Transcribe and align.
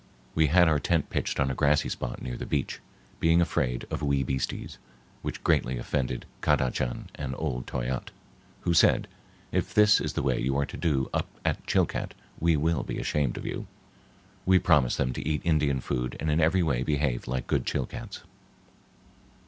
We 0.33 0.47
had 0.47 0.67
our 0.67 0.79
tent 0.79 1.11
pitched 1.11 1.39
on 1.39 1.51
a 1.51 1.53
grassy 1.53 1.87
spot 1.87 2.23
near 2.23 2.35
the 2.35 2.47
beach, 2.47 2.79
being 3.19 3.39
afraid 3.39 3.85
of 3.91 4.01
wee 4.01 4.23
beasties; 4.23 4.79
which 5.21 5.43
greatly 5.43 5.77
offended 5.77 6.25
Kadachan 6.41 7.09
and 7.13 7.35
old 7.37 7.67
Toyatte, 7.67 8.09
who 8.61 8.73
said, 8.73 9.07
"If 9.51 9.75
this 9.75 10.01
is 10.01 10.13
the 10.13 10.23
way 10.23 10.39
you 10.41 10.57
are 10.57 10.65
to 10.65 10.75
do 10.75 11.07
up 11.13 11.27
at 11.45 11.67
Chilcat, 11.67 12.15
we 12.39 12.57
will 12.57 12.81
be 12.81 12.97
ashamed 12.97 13.37
of 13.37 13.45
you." 13.45 13.67
We 14.43 14.57
promised 14.57 14.97
them 14.97 15.13
to 15.13 15.23
eat 15.29 15.41
Indian 15.43 15.79
food 15.81 16.17
and 16.19 16.31
in 16.31 16.41
every 16.41 16.63
way 16.63 16.81
behave 16.81 17.27
like 17.27 17.45
good 17.45 17.67
Chilcats. 17.67 18.23